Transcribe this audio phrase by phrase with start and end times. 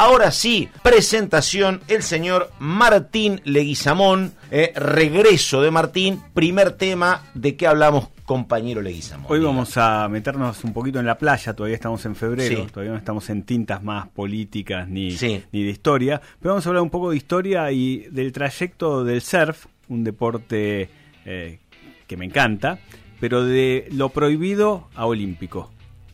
[0.00, 7.66] Ahora sí, presentación, el señor Martín Leguizamón, eh, regreso de Martín, primer tema, ¿de qué
[7.66, 9.26] hablamos, compañero Leguizamón?
[9.28, 12.96] Hoy vamos a meternos un poquito en la playa, todavía estamos en febrero, todavía no
[12.96, 15.10] estamos en tintas más políticas ni,
[15.52, 19.20] ni de historia, pero vamos a hablar un poco de historia y del trayecto del
[19.20, 20.88] surf, un deporte
[21.26, 21.58] eh,
[22.06, 22.78] que me encanta,
[23.20, 25.70] pero de lo prohibido a olímpico.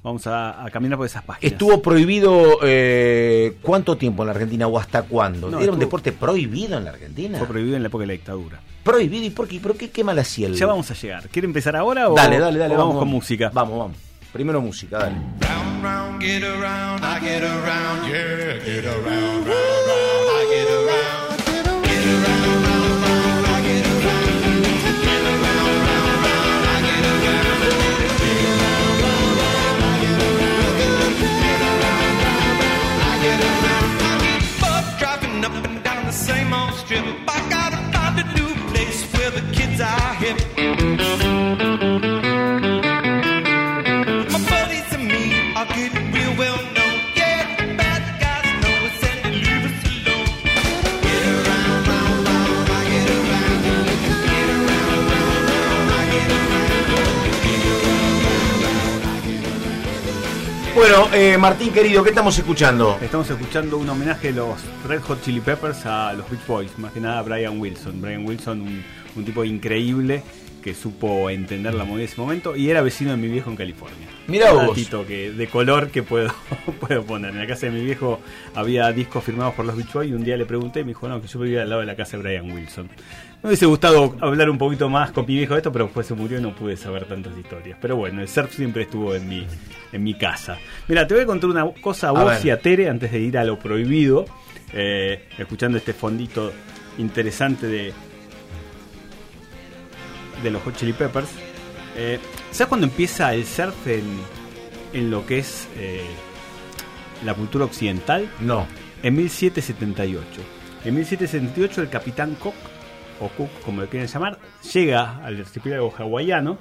[0.07, 1.51] Vamos a, caminar por esas páginas.
[1.53, 5.59] ¿Estuvo prohibido eh, cuánto tiempo en la Argentina o hasta cuándo?
[5.59, 7.39] ¿Era un deporte prohibido en la Argentina?
[7.39, 8.61] Fue prohibido en la época de la dictadura.
[8.85, 9.25] ¿Prohibido?
[9.25, 9.59] ¿Y por qué?
[9.59, 10.55] ¿Por qué, qué mal hacía el...
[10.55, 11.29] Ya vamos a llegar.
[11.29, 13.51] ¿Quiere empezar ahora o dale, dale, dale, vamos, con música?
[13.53, 13.97] Vamos, vamos.
[14.33, 15.17] Primero música, dale.
[15.41, 21.83] Round, round, get around, I get around, yeah, get around, round, round, I get around,
[21.83, 22.66] get around.
[61.13, 62.99] Eh, Martín querido, ¿qué estamos escuchando?
[63.01, 66.93] Estamos escuchando un homenaje de los Red Hot Chili Peppers a los Beach Boys, más
[66.93, 68.01] que nada a Brian Wilson.
[68.01, 68.83] Brian Wilson,
[69.15, 70.23] un, tipo increíble
[70.67, 73.55] que supo entender la movida de ese momento y era vecino de mi viejo en
[73.55, 74.09] California.
[74.27, 74.77] Mira un vos.
[75.07, 76.35] que de color que puedo,
[76.81, 77.31] puedo poner.
[77.31, 78.19] En la casa de mi viejo
[78.53, 81.09] había discos firmados por los Beach Boys y un día le pregunté y me dijo,
[81.09, 82.89] no, que yo vivía al lado de la casa de Brian Wilson.
[83.45, 86.15] Me hubiese gustado hablar un poquito más con mi viejo de esto, pero después se
[86.15, 87.79] murió y no pude saber tantas historias.
[87.81, 89.47] Pero bueno, el surf siempre estuvo en mi,
[89.93, 90.59] en mi casa.
[90.89, 93.39] Mira, te voy a contar una cosa a, vos y a Tere antes de ir
[93.39, 94.25] a lo prohibido.
[94.73, 96.53] Eh, escuchando este fondito
[96.99, 97.93] interesante de,
[100.47, 101.29] de los Hot Chili Peppers.
[101.97, 102.19] Eh,
[102.51, 104.05] ¿Sabes cuando empieza el surf en,
[104.93, 106.05] en lo que es eh,
[107.25, 108.31] la cultura occidental?
[108.41, 108.67] No.
[109.03, 110.25] En 1778.
[110.85, 112.55] En 1778 el capitán Cook
[113.21, 114.39] o Cook, como lo quieren llamar,
[114.73, 116.59] llega al archipiélago hawaiano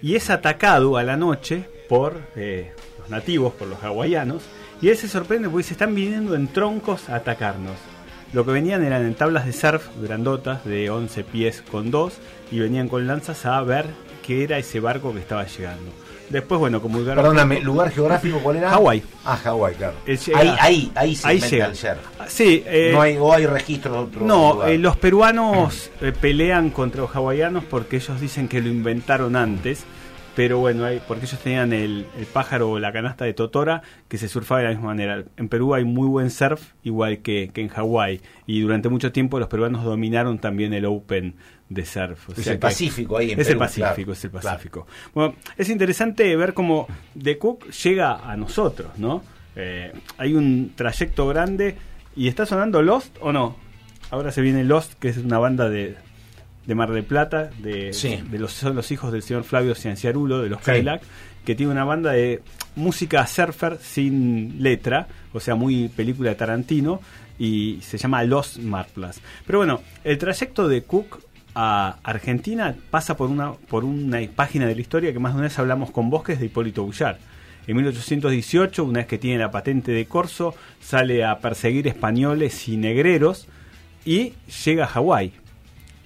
[0.00, 4.42] y es atacado a la noche por eh, los nativos, por los hawaianos,
[4.80, 7.76] y él se sorprende porque se están viniendo en troncos a atacarnos.
[8.32, 12.14] Lo que venían eran en tablas de surf grandotas de 11 pies con 2
[12.50, 13.86] y venían con lanzas a ver
[14.26, 15.90] qué era ese barco que estaba llegando.
[16.30, 18.70] Después, bueno, como Perdóname, ¿lugar geográfico cuál era?
[18.70, 19.02] Hawái.
[19.22, 19.96] Ah, Hawái, claro.
[20.34, 21.66] ahí, ahí, ahí se ahí llega.
[21.66, 21.98] el ser.
[22.26, 22.62] Sí.
[22.66, 27.02] Eh, no hay, o hay registros de otro No, eh, los peruanos eh, pelean contra
[27.02, 29.84] los hawaianos porque ellos dicen que lo inventaron antes
[30.34, 34.28] pero bueno, hay, porque ellos tenían el, pájaro o la canasta de Totora que se
[34.28, 35.24] surfaba de la misma manera.
[35.36, 39.48] En Perú hay muy buen surf, igual que, en Hawái, y durante mucho tiempo los
[39.48, 41.34] peruanos dominaron también el Open
[41.68, 42.30] de surf.
[42.38, 44.86] es el Pacífico ahí en Es el Pacífico, es el Pacífico.
[45.14, 46.86] Bueno, es interesante ver cómo
[47.20, 49.22] The Cook llega a nosotros, ¿no?
[49.54, 51.76] Eh, hay un trayecto grande
[52.16, 53.56] y está sonando Lost o no.
[54.10, 55.96] Ahora se viene Lost, que es una banda de,
[56.66, 57.90] de Mar del Plata, de,
[58.30, 61.02] de los, son los hijos del señor Flavio Cianciarulo, de los Cadillac,
[61.44, 62.40] que tiene una banda de
[62.76, 67.00] música surfer sin letra, o sea, muy película de Tarantino,
[67.38, 69.20] y se llama Los Marplas.
[69.46, 71.20] Pero bueno, el trayecto de Cook
[71.54, 75.48] a Argentina pasa por una, por una página de la historia que más de una
[75.48, 77.18] vez hablamos con Bosques de Hipólito Bullar.
[77.66, 82.76] En 1818, una vez que tiene la patente de corso, sale a perseguir españoles y
[82.76, 83.46] negreros
[84.04, 84.34] y
[84.64, 85.32] llega a Hawái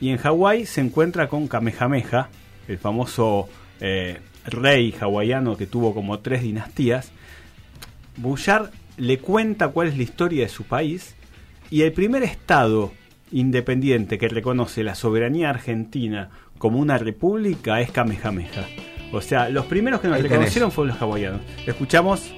[0.01, 2.29] y en Hawái se encuentra con Kamehameha,
[2.69, 3.49] el famoso
[3.81, 7.11] eh, rey hawaiano que tuvo como tres dinastías.
[8.17, 11.15] Bouchard le cuenta cuál es la historia de su país
[11.71, 12.93] y el primer estado
[13.33, 18.67] independiente que reconoce la soberanía argentina como una república es Kamehameha.
[19.13, 21.41] O sea, los primeros que nos reconocieron fueron los hawaianos.
[21.67, 22.33] Escuchamos.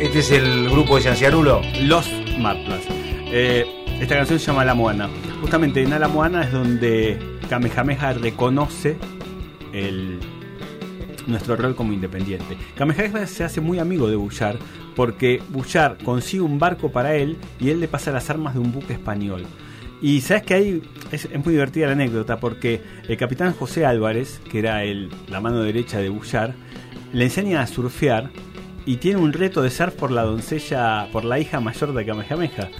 [0.00, 1.62] Este es el grupo de Cianciarulo.
[1.82, 2.82] Los Marplas.
[3.28, 3.66] Eh,
[4.00, 5.08] esta canción se llama La Moana.
[5.40, 7.18] Justamente en La Moana es donde
[7.48, 8.96] Kamehameha reconoce
[11.26, 12.56] nuestro rol como independiente.
[12.76, 14.58] Kamehameha se hace muy amigo de Bouchard
[14.94, 18.72] porque Bouchard consigue un barco para él y él le pasa las armas de un
[18.72, 19.44] buque español.
[20.00, 24.58] Y sabes que ahí es, muy divertida la anécdota porque el capitán José Álvarez, que
[24.58, 24.82] era
[25.28, 26.54] la mano derecha de Bouchard,
[27.12, 28.30] le enseña a surfear
[28.84, 32.70] y tiene un reto de surf por la doncella, por la hija mayor de Kamehameha.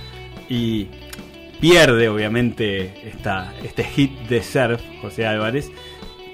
[0.49, 0.89] Y
[1.61, 5.71] pierde obviamente esta, este hit de surf, José Álvarez,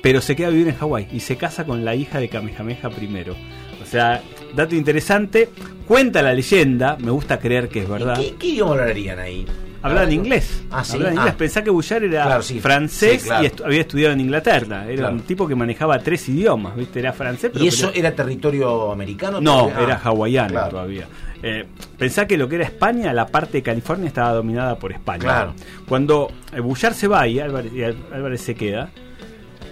[0.03, 2.91] pero se queda a vivir en Hawái y se casa con la hija de Kamehameha
[2.91, 3.37] primero.
[3.83, 4.23] O sea,
[4.55, 5.49] dato interesante,
[5.87, 8.17] cuenta la leyenda, me gusta creer que es verdad.
[8.17, 9.47] ¿Qué, qué idioma hablarían ahí?
[9.83, 10.63] Hablaban inglés.
[10.71, 10.93] Ah, sí.
[10.95, 11.35] Hablaban inglés.
[11.35, 11.39] Ah.
[11.39, 12.61] Pensá que Bouchard era Claro, sí.
[12.61, 13.45] francés Sí, claro.
[13.45, 14.85] y estu- había estudiado en Inglaterra.
[14.87, 15.15] Era Claro.
[15.15, 17.01] un tipo que manejaba tres idiomas, ¿viste?
[17.01, 19.41] Era francés, pero ¿Y eso pero- era territorio americano?
[19.41, 20.71] No, era Ah, hawaiano claro.
[20.71, 21.07] todavía.
[21.43, 21.67] Eh,
[21.99, 25.19] pensá que lo que era España, la parte de California estaba dominada por España.
[25.21, 25.55] Claro.
[25.89, 28.91] Cuando eh, Bouchard se va y Álvarez, y Álvarez se queda,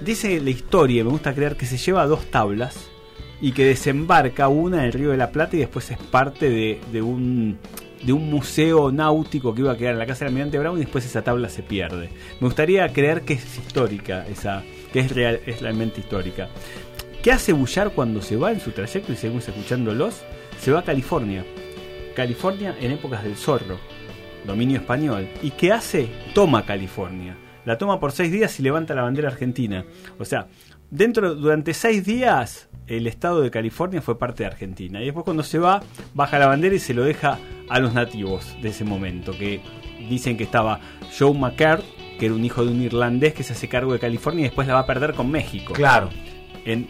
[0.05, 2.89] dice la historia, me gusta creer que se lleva dos tablas
[3.41, 6.81] y que desembarca una en el Río de la Plata y después es parte de,
[6.93, 7.59] de un
[8.03, 10.81] de un museo náutico que iba a quedar en la casa del almirante Brown y
[10.81, 12.11] después esa tabla se pierde.
[12.41, 14.63] Me gustaría creer que es histórica esa,
[14.93, 16.49] que es real, es realmente histórica.
[17.23, 20.23] ¿Qué hace Bouchard cuando se va en su trayecto y seguimos escuchándolos?
[20.59, 21.45] Se va a California.
[22.15, 23.79] California en épocas del zorro,
[24.47, 25.29] dominio español.
[25.43, 26.09] ¿Y qué hace?
[26.35, 27.37] Toma California.
[27.67, 29.85] La toma por seis días y levanta la bandera argentina.
[30.19, 30.49] O sea,
[30.91, 35.01] dentro durante seis días el estado de California fue parte de Argentina.
[35.01, 35.83] Y después cuando se va,
[36.15, 37.39] baja la bandera y se lo deja
[37.71, 39.33] a los nativos de ese momento.
[39.33, 39.61] Que
[40.09, 40.81] dicen que estaba
[41.19, 41.83] Joe McCart,
[42.19, 44.69] que era un hijo de un irlandés que se hace cargo de California y después
[44.69, 46.11] la va a perder con México Claro.
[46.67, 46.87] en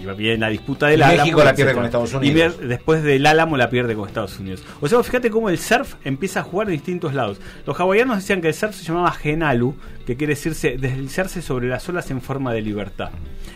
[0.00, 1.18] y viene la disputa del Y Álamo.
[1.22, 1.74] México la pierde etcétera.
[1.74, 2.58] con Estados Y Unidos.
[2.58, 4.62] ver- después del Álamo la pierde con Estados Unidos.
[4.80, 7.40] O sea, fíjate cómo el surf empieza a jugar en distintos lados.
[7.66, 9.74] Los hawaianos decían que el surf se llamaba genalu,
[10.06, 13.10] que quiere decirse deslizarse sobre las olas en forma de libertad.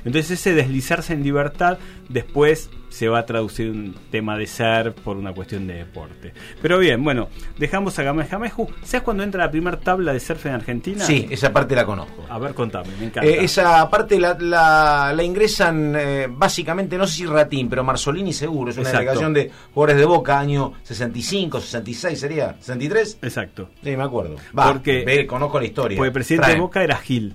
[0.04, 1.78] Entonces ese deslizarse en libertad
[2.08, 6.32] después se va a traducir un tema de surf por una cuestión de deporte.
[6.62, 7.28] Pero bien, bueno,
[7.58, 8.52] dejamos a Kamehameha.
[8.84, 11.04] ¿Sabes cuándo entra la primera tabla de surf en Argentina?
[11.04, 12.24] Sí, esa parte la conozco.
[12.30, 13.28] A ver, contame, me encanta.
[13.28, 18.32] Eh, esa parte la, la, la ingresan eh, básicamente, no sé si Ratín, pero Marzolini
[18.32, 18.70] seguro.
[18.70, 18.98] Es una Exacto.
[19.04, 23.18] delegación de jugadores de Boca, año 65, 66 sería, ¿63?
[23.22, 23.70] Exacto.
[23.82, 24.36] Sí, me acuerdo.
[24.58, 25.96] Va, Porque- ve, conozco la historia.
[25.96, 27.34] Porque el presidente de Boca era Gil,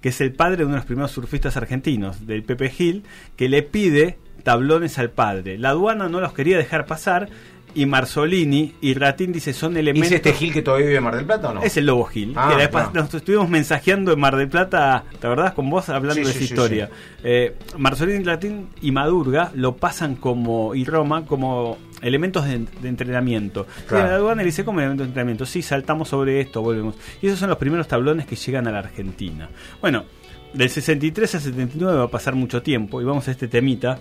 [0.00, 3.04] que es el padre de uno de los primeros surfistas argentinos, del Pepe Gil,
[3.36, 5.58] que le pide tablones al padre.
[5.58, 7.28] La aduana no los quería dejar pasar
[7.78, 10.10] y Marzolini y Ratín dice son ¿Y elementos...
[10.10, 11.62] ¿Es este Gil que todavía vive en Mar del Plata o no?
[11.62, 12.32] Es el Lobo Gil.
[12.34, 12.90] Ah, que claro.
[12.92, 15.52] Nos estuvimos mensajeando en Mar del Plata, ¿te acordás?
[15.52, 16.90] Con vos hablando Sí, de sí, esa sí, historia.
[17.22, 23.68] Eh, Marzolini, Ratín y Madurga lo pasan como, y Roma, como elementos de, de entrenamiento.
[23.86, 24.06] Claro.
[24.06, 25.46] Y la aduana le dice como elementos de entrenamiento.
[25.46, 26.96] Sí, saltamos sobre esto, volvemos.
[27.22, 29.48] Y esos son los primeros tablones que llegan a la Argentina.
[29.80, 30.04] Bueno,
[30.52, 34.00] del 63 al 79 va a pasar mucho tiempo y vamos a este temita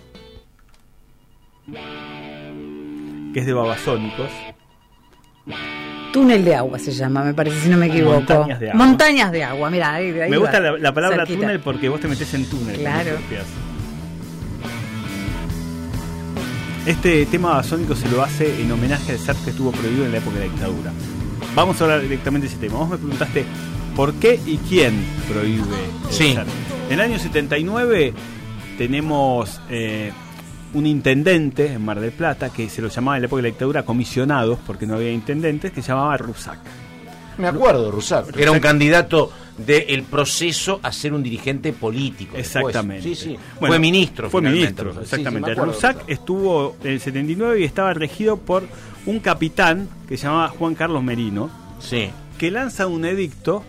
[3.38, 4.31] que es de Babasónicos.
[6.12, 8.16] Túnel de agua se llama, me parece, si no me equivoco.
[8.34, 8.86] Montañas de agua.
[8.86, 11.42] Montañas de agua, mira, ahí, ahí Me va, gusta la, la palabra cerquita.
[11.42, 12.78] túnel porque vos te metes en túnel.
[12.80, 13.12] Claro.
[16.88, 20.18] Este tema basónico se lo hace en homenaje al surf que estuvo prohibido en la
[20.18, 20.92] época de la dictadura.
[21.54, 22.80] Vamos a hablar directamente de ese tema.
[22.80, 23.45] Vos me preguntaste
[23.95, 24.95] por qué y quién
[25.31, 25.62] prohíbe
[26.07, 26.36] el Sí.
[26.88, 28.13] En el año 79
[28.80, 30.12] tenemos eh,
[30.74, 33.52] un intendente en Mar del Plata que se lo llamaba en la época de la
[33.54, 36.60] dictadura comisionados porque no había intendentes que se llamaba Rusac.
[37.38, 38.36] Me acuerdo Rusac.
[38.38, 42.36] Era un candidato del proceso a ser un dirigente político.
[42.38, 43.04] Exactamente.
[43.04, 43.38] Sí, sí.
[43.60, 44.30] Bueno, fue ministro.
[44.30, 45.04] Fue finalmente, ministro.
[45.04, 45.56] Sí, sí, exactamente.
[45.56, 46.10] Rusac Rusac.
[46.10, 48.64] estuvo en el 79 y estaba regido por
[49.06, 51.50] un capitán que se llamaba Juan Carlos Merino,
[51.80, 52.10] Sí.
[52.38, 53.64] que lanza un edicto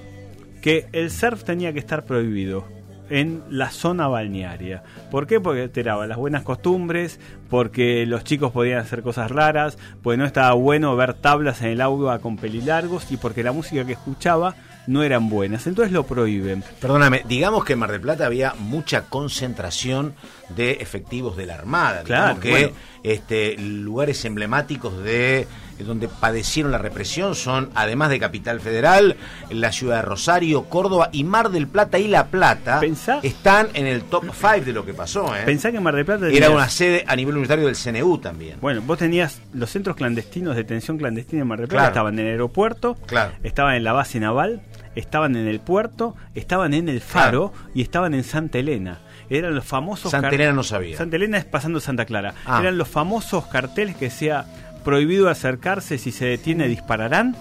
[0.62, 2.65] que el surf tenía que estar prohibido
[3.10, 4.82] en la zona balnearia.
[5.10, 5.40] ¿Por qué?
[5.40, 10.52] Porque alteraba las buenas costumbres, porque los chicos podían hacer cosas raras, porque no estaba
[10.55, 14.54] bueno ver tablas en el agua con pelilargos y porque la música que escuchaba
[14.87, 15.66] no eran buenas.
[15.66, 16.64] Entonces lo prohíben.
[16.80, 20.14] Perdóname, digamos que en Mar del Plata había mucha concentración
[20.50, 22.02] de efectivos de la Armada.
[22.05, 22.69] Claro, que bueno.
[23.02, 25.47] este, lugares emblemáticos de
[25.78, 29.17] donde padecieron la represión son, además de Capital Federal,
[29.49, 33.87] la ciudad de Rosario, Córdoba y Mar del Plata y La Plata Pensá- están en
[33.87, 35.37] el top 5 de lo que pasó.
[35.37, 35.43] ¿eh?
[35.47, 38.57] Pensá que Mar del Plata Era una sede a nivel universitario del CNU también.
[38.61, 41.93] Bueno, vos tenías los centros clandestinos de detención clandestina en Mar del Plata, Claro.
[41.93, 43.33] estaban en el aeropuerto, Claro.
[43.45, 44.62] estaban en la base naval,
[44.97, 48.99] estaban en el puerto, estaban en el faro y estaban en Santa Elena.
[49.30, 50.97] Eran los famosos Santa Elena no sabía.
[50.97, 52.35] Santa Elena es pasando Santa Clara.
[52.47, 52.61] Ah.
[52.61, 54.47] Eran los famosos carteles que decía
[54.85, 57.37] prohibido acercarse, si se detiene dispararán,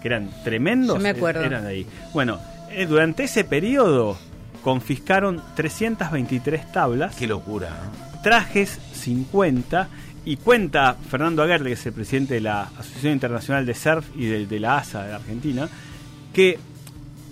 [0.00, 0.96] que eran tremendos.
[0.96, 1.42] Yo me acuerdo.
[1.42, 1.86] Eran ahí.
[2.12, 2.38] Bueno,
[2.70, 4.16] eh, durante ese periodo
[4.62, 7.70] confiscaron 323 tablas Qué locura.
[7.70, 8.22] ¿no?
[8.22, 9.88] trajes 50
[10.24, 14.26] y cuenta Fernando Aguirre, que es el presidente de la Asociación Internacional de Surf y
[14.26, 15.68] de, de la ASA de Argentina,
[16.32, 16.58] que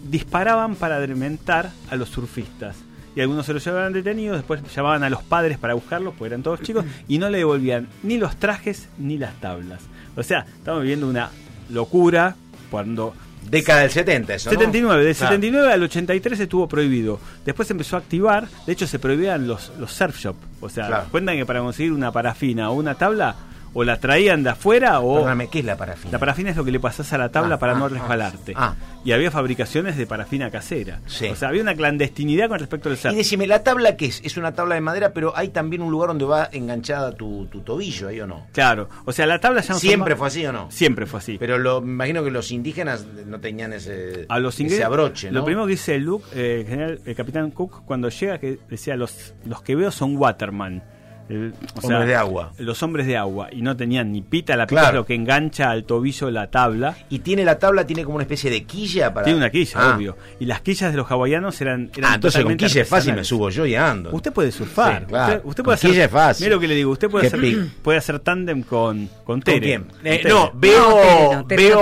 [0.09, 2.77] disparaban para adrementar a los surfistas.
[3.17, 6.43] Y algunos se los llevaban detenidos, después llamaban a los padres para buscarlos, porque eran
[6.43, 9.81] todos chicos, y no le devolvían ni los trajes ni las tablas.
[10.17, 11.31] O sea, estamos viviendo una
[11.71, 12.37] locura
[12.71, 13.15] cuando
[13.51, 14.51] Década del 70, eso.
[14.51, 14.57] ¿no?
[14.59, 15.29] 79, del Claro.
[15.35, 17.19] 79 al 83 estuvo prohibido.
[17.45, 20.37] Después se empezó a activar, de hecho se prohibían los, los surf shop.
[20.61, 21.05] O sea, Claro.
[21.11, 23.35] cuentan que para conseguir una parafina o una tabla,
[23.73, 25.15] o la traían de afuera o...
[25.15, 26.13] Perdóname, ¿qué es la parafina?
[26.13, 27.89] La parafina es lo que le pasás a la tabla Ah, para ah, no ah.
[27.89, 28.53] resbalarte.
[28.57, 28.75] Ah.
[29.05, 31.01] Y había fabricaciones de parafina casera.
[31.07, 31.27] Sí.
[31.27, 33.15] O sea, había una clandestinidad con respecto al surf.
[33.15, 34.21] Y decime, ¿la tabla qué es?
[34.25, 37.61] Es una tabla de madera, pero hay también un lugar donde va enganchada tu, tu
[37.61, 38.47] tobillo, ¿ahí o no?
[38.53, 40.71] Claro, o sea, la tabla ya no ¿Siempre fue así o no?
[40.71, 41.39] Siempre fue así.
[41.39, 45.31] Pero lo, me imagino que los indígenas no tenían ese, a los ese ingleses, abroche,
[45.31, 45.41] ¿no?
[45.41, 49.35] lo primero que dice Luke, eh, general, el capitán Cook, cuando llega, que decía, los,
[49.45, 50.83] los que veo son waterman.
[51.31, 52.53] El- o Hombres de agua.
[52.59, 53.49] Los hombres de agua.
[53.53, 54.89] Y no tenían ni pita, la pita Claro.
[54.99, 56.97] es lo que engancha al tobillo la tabla.
[57.09, 59.25] Y tiene la tabla, tiene como una especie de quilla para...
[59.25, 59.95] Tiene una quilla, Ah.
[59.97, 60.17] obvio.
[60.41, 63.25] Y las quillas de los hawaianos eran, eran Ah, entonces con quilla es fácil, me
[63.25, 64.11] subo yo y ando.
[64.13, 65.01] Usted puede surfar.
[65.03, 65.35] Sí, claro.
[65.37, 65.91] Usted, usted Con puede hacer.
[65.91, 66.45] quilla es fácil.
[66.47, 66.91] Mira lo que le digo.
[66.91, 67.59] Usted puede Qué hacer, pic.
[67.83, 69.61] puede hacer tándem con, con ¿Con Tere.
[69.61, 69.85] quién?
[69.85, 70.29] Con Eh, Tere.
[70.31, 71.81] no, veo, No, Tere no, Tere no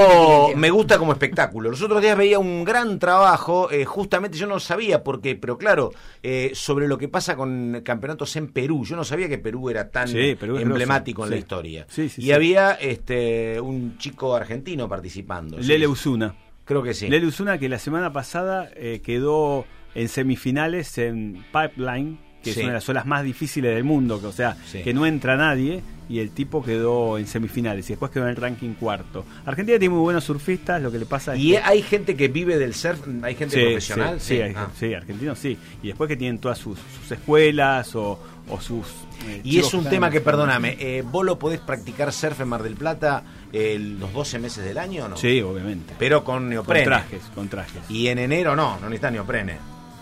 [0.48, 1.70] veo, me gusta como espectáculo.
[1.70, 5.56] Los otros días veía un gran trabajo, eh, justamente yo no sabía por qué, pero
[5.56, 8.84] claro, eh, sobre lo que pasa con campeonatos en Perú.
[8.84, 11.86] Yo no sabía que Perú era tan Sí, Perú es emblemático en la historia.
[11.88, 15.58] Sí, y había este un chico argentino participando.
[15.58, 16.34] Lele Usuna.
[16.64, 17.08] Creo que sí.
[17.08, 19.64] Lele Usuna que la semana pasada eh, quedó
[19.94, 22.60] en semifinales en Pipeline, que Sí.
[22.60, 24.82] es una de las olas más difíciles del mundo, que, o sea, Sí.
[24.82, 28.36] que no entra nadie, y el tipo quedó en semifinales y después quedó en el
[28.36, 29.26] ranking cuarto.
[29.44, 32.28] Argentina tiene muy buenos surfistas, lo que le pasa es Y que- hay gente que
[32.28, 34.18] vive del surf, hay gente Sí, profesional.
[34.20, 34.68] Sí, sí, hay- Ah.
[34.78, 35.58] sí, argentinos sí.
[35.82, 38.18] Y después que tienen todas sus, sus escuelas o,
[38.48, 38.86] o sus...
[39.28, 42.62] eh, Y es un tema que, perdóname, eh, ¿vos lo podés practicar surf en Mar
[42.62, 45.16] del Plata eh, los 12 meses del año o no?
[45.18, 45.92] Sí, obviamente.
[45.98, 46.86] Pero con Con neoprene.
[46.86, 47.82] trajes, con trajes.
[47.90, 49.56] Y en enero no, no necesitas neoprene.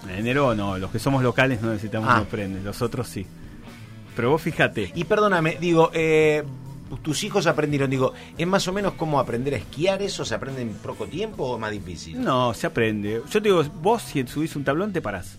[0.04, 2.16] En enero no, los que somos locales no necesitamos Ah.
[2.16, 3.26] neoprene, los otros sí.
[4.14, 6.42] Pero vos fíjate, Y perdóname, digo, eh,
[7.02, 10.24] tus hijos aprendieron, digo, ¿es más o menos como aprender a esquiar eso?
[10.24, 12.20] ¿Se aprende en poco tiempo o más difícil?
[12.22, 13.20] no, se aprende.
[13.30, 15.38] Yo te digo, vos si subís un tablón te parás.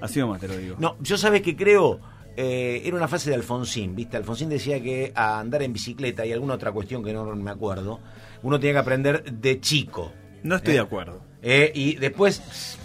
[0.00, 0.76] Así nomás te lo digo.
[0.78, 2.00] No, yo sabes que creo,
[2.36, 4.16] eh, era una frase de Alfonsín, ¿viste?
[4.16, 7.98] Alfonsín decía que a andar en bicicleta y alguna otra cuestión que no me acuerdo,
[8.42, 10.12] uno tenía que aprender de chico.
[10.42, 10.76] No estoy ¿Eh?
[10.76, 11.20] de acuerdo.
[11.42, 12.77] Eh, y después.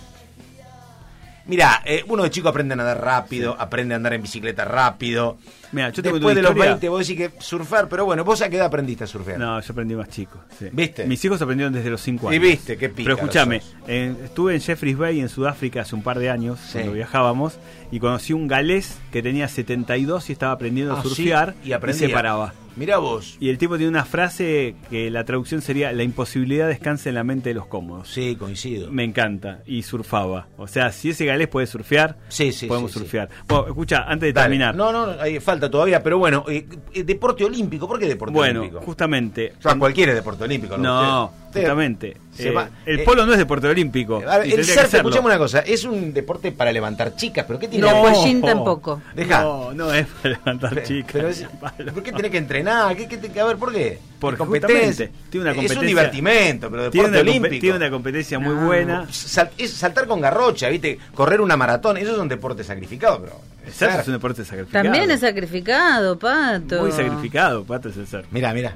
[1.45, 5.37] Mira, eh, uno de chico aprende a nadar rápido, aprende a andar en bicicleta rápido.
[5.73, 8.41] Mira, yo tengo Después de los historia- 20 vos decís que surfar, pero bueno, vos
[8.41, 9.37] a qué edad aprendiste a surfear.
[9.39, 10.39] No, yo aprendí más chico.
[10.57, 10.67] sí.
[10.71, 11.05] ¿Viste?
[11.05, 12.47] Mis hijos aprendieron desde los 5 Y años.
[12.49, 16.19] viste, qué Pero pícaros escúchame, eh, estuve en Jeffreys Bay en Sudáfrica hace un par
[16.19, 16.73] de años, Sí.
[16.73, 17.57] cuando viajábamos,
[17.91, 21.73] y conocí un galés que tenía 72 y estaba aprendiendo Ah, a sí, surfear y
[21.73, 22.07] aprendía.
[22.07, 22.53] se paraba.
[22.75, 23.37] Mirá vos.
[23.39, 27.23] Y el tipo tiene una frase que la traducción sería: La imposibilidad descansa en la
[27.23, 28.07] mente de los cómodos.
[28.09, 28.89] Sí, coincido.
[28.89, 29.59] Me encanta.
[29.67, 30.47] Y surfaba.
[30.57, 33.29] O sea, si ese galés puede surfear, Sí, sí, podemos sí, surfear.
[33.47, 34.45] Bueno, escucha, antes de Dale.
[34.45, 34.75] terminar.
[34.75, 38.61] No, no, hay falta todavía, pero bueno, eh, eh, deporte olímpico, ¿por qué deporte bueno,
[38.61, 38.83] olímpico?
[38.85, 39.53] justamente.
[39.59, 40.83] O sea, cualquiera es deporte olímpico, ¿no?
[40.83, 42.17] No, Usted- usted- justamente.
[42.39, 44.21] Eh, va- el eh, polo no es deporte olímpico.
[44.27, 47.67] A ver, el surf, escuchame una cosa, es un deporte para levantar chicas, pero ¿qué
[47.67, 48.15] tiene No, que ver?
[48.23, 49.01] Jin tampoco.
[49.15, 49.41] Deja.
[49.43, 51.11] No, no es para levantar chicas.
[51.13, 51.45] pero es-.
[51.93, 52.95] ¿Por qué tenés que entrenar?
[52.95, 53.99] ¿Qué, qué te- a ver, ¿por qué?
[54.19, 55.09] Porque ¿Qué competencia?
[55.29, 57.61] tiene una Es un competencia- divertimento, pero Tiene deporte una, compe- olímpico.
[57.61, 58.65] tiene una competencia muy No.
[58.65, 59.07] buena.
[59.11, 60.97] Sal- es saltar con garrocha, ¿viste?
[61.13, 63.39] Correr una maratón, eso es un deporte sacrificado, pero...
[63.65, 64.83] El surf es un deporte sacrificado.
[64.83, 66.81] También es sacrificado, Pato.
[66.81, 68.25] Muy sacrificado, pato es el surf.
[68.31, 68.73] Mira, mira.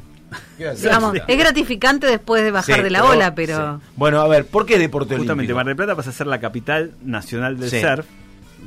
[0.58, 3.80] Digamos, es gratificante después de bajar Sí, de la ola, pero...
[3.80, 3.86] sí.
[3.96, 5.56] Bueno, a ver, ¿por qué deporte Justamente olímpico?
[5.56, 7.80] Mar del Plata pasa a ser la capital nacional del Sí.
[7.82, 8.06] surf.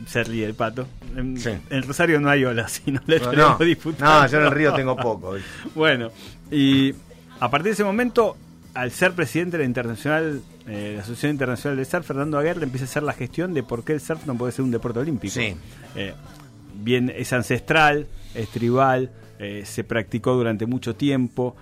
[0.06, 0.86] Se ríe el pato.
[1.16, 1.50] En, Sí.
[1.68, 4.20] en Rosario no hay olas, si no le No, tenemos no, disputando.
[4.22, 5.34] no, yo en el río tengo poco.
[5.74, 6.10] Bueno,
[6.50, 6.94] y
[7.40, 8.36] a partir de ese momento,
[8.74, 12.84] al ser presidente de la Internacional, eh, la Asociación Internacional de Surf, Fernando Aguirre empieza
[12.84, 15.34] a hacer la gestión de por qué el surf no puede ser un deporte olímpico.
[15.34, 15.54] Sí.
[15.96, 16.14] Eh,
[16.74, 21.56] bien, es ancestral, es tribal, eh, se practicó durante mucho tiempo.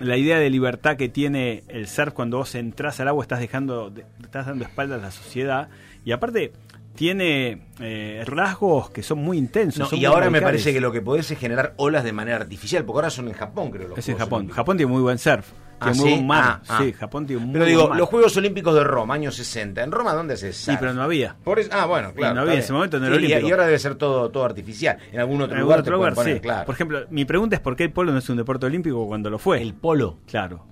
[0.00, 3.88] la idea de libertad que tiene el surf cuando vos entras al agua estás dejando,
[3.88, 5.68] de- estás dando espaldas a la sociedad
[6.04, 6.52] y aparte
[6.94, 9.78] tiene eh, rasgos que son muy intensos.
[9.78, 12.12] No, son y muy ahora me parece que lo que podés es generar olas de
[12.12, 13.88] manera artificial, porque ahora son en Japón, creo.
[13.88, 14.38] Los Es en Japón.
[14.38, 14.56] Olímpicos.
[14.56, 15.46] Japón tiene muy buen surf.
[15.80, 16.14] Ah, Tiene muy ¿sí?
[16.16, 16.44] buen mar.
[16.44, 16.78] Ah, ah.
[16.82, 17.98] Sí, Japón tiene muy Pero digo, mar.
[17.98, 19.82] los Juegos Olímpicos de Roma, años 60.
[19.82, 21.36] ¿En Roma dónde se Sí, pero no había.
[21.44, 22.34] Por eso- ah, bueno, claro.
[22.34, 23.48] no había en ese momento en el Sí, y- olímpico.
[23.48, 24.98] Y, ahora debe ser todo, todo artificial.
[25.12, 26.40] En algún otro En lugar te otro lugar, poner, sí.
[26.40, 26.66] claro.
[26.66, 29.30] Por ejemplo, mi pregunta es por qué el polo no es un deporte olímpico cuando
[29.30, 29.62] lo fue.
[29.62, 30.18] el polo.
[30.26, 30.66] Claro.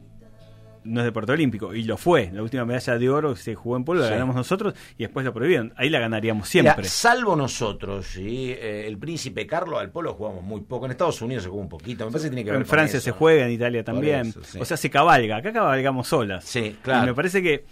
[0.87, 1.75] No es deporte olímpico.
[1.75, 2.31] Y lo fue.
[2.33, 4.13] La última medalla de oro que se jugó en polo la Sí.
[4.13, 5.73] ganamos nosotros y después la prohibieron.
[5.77, 6.85] Ahí la ganaríamos Mira, siempre.
[6.89, 8.53] salvo nosotros, ¿sí?
[8.53, 10.87] Eh, el príncipe Carlos al polo jugamos muy poco.
[10.87, 12.05] En Estados Unidos se juega un poquito.
[12.07, 13.05] Me parece que tiene que ver en Francia eso.
[13.05, 14.27] se juega, en Italia también.
[14.29, 14.59] eso, sí.
[14.61, 15.37] O sea, se cabalga.
[15.39, 16.45] Acá cabalgamos solas.
[16.45, 17.05] Sí, claro.
[17.05, 17.65] Y me parece que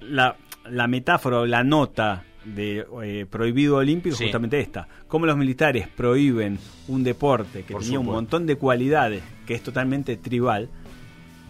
[0.00, 0.36] la,
[0.70, 4.24] la metáfora o la nota de eh, prohibido olímpico Sí.
[4.24, 4.86] es justamente esta.
[5.08, 6.58] Cómo los militares prohíben
[6.88, 10.68] un deporte que Por tenía un montón de cualidades, que es totalmente tribal,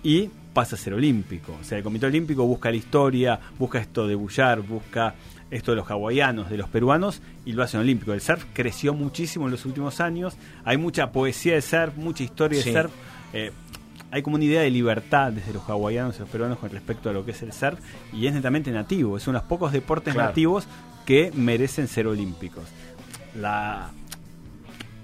[0.04, 1.56] y pasa a ser olímpico.
[1.60, 5.14] O sea, el Comité Olímpico busca la historia, busca esto de bullar, busca
[5.50, 8.12] esto de los hawaianos, de los peruanos, y lo hacen olímpico.
[8.12, 12.62] El surf creció muchísimo en los últimos años, hay mucha poesía de surf, mucha historia
[12.62, 12.92] de surf.
[13.32, 13.50] Eh,
[14.10, 17.12] hay como una idea de libertad desde los hawaianos y los peruanos con respecto a
[17.12, 17.80] lo que es el surf,
[18.12, 20.66] y es netamente nativo, es uno de los pocos deportes nativos
[21.04, 22.64] que merecen ser olímpicos.
[23.34, 23.90] La,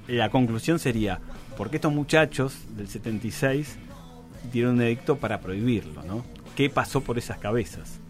[0.06, 1.18] la conclusión sería,
[1.56, 3.78] ¿por qué estos muchachos del 76
[4.52, 6.02] dieron un edicto para prohibirlo?
[6.02, 6.24] ¿no?
[6.56, 8.00] ¿Qué pasó por esas cabezas?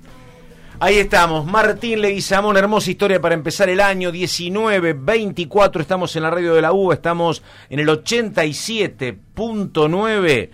[0.83, 6.31] Ahí estamos, Martín Leguizamón, hermosa historia para empezar el año 19, 24, estamos en la
[6.31, 10.51] radio de la U, estamos en el 87.9